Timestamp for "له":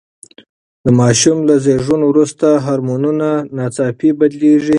1.49-1.55